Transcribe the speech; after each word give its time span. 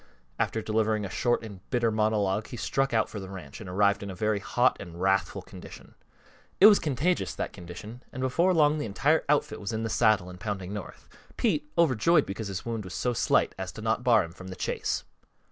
After 0.39 0.63
delivering 0.63 1.05
a 1.05 1.11
short 1.11 1.43
and 1.43 1.59
bitter 1.69 1.91
monologue 1.91 2.47
he 2.47 2.57
struck 2.57 2.91
out 2.91 3.07
for 3.07 3.19
the 3.19 3.29
ranch 3.29 3.61
and 3.61 3.69
arrived 3.69 4.01
in 4.01 4.09
a 4.09 4.15
very 4.15 4.39
hot 4.39 4.75
and 4.79 4.99
wrathful 4.99 5.43
condition. 5.43 5.93
It 6.59 6.65
was 6.65 6.79
contagious, 6.79 7.35
that 7.35 7.53
condition, 7.53 8.01
and 8.11 8.19
before 8.19 8.51
long 8.51 8.79
the 8.79 8.87
entire 8.87 9.23
outfit 9.29 9.61
was 9.61 9.71
in 9.73 9.83
the 9.83 9.89
saddle 9.91 10.27
and 10.27 10.39
pounding 10.39 10.73
north, 10.73 11.07
Pete 11.37 11.69
overjoyed 11.77 12.25
because 12.25 12.47
his 12.47 12.65
wound 12.65 12.83
was 12.83 12.95
so 12.95 13.13
slight 13.13 13.53
as 13.59 13.77
not 13.77 13.97
to 13.97 14.01
bar 14.01 14.23
him 14.23 14.31
from 14.31 14.47
the 14.47 14.55
chase. 14.55 15.03